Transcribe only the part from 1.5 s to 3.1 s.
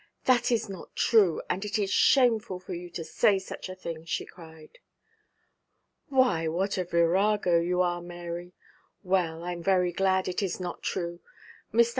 it is shameful for you to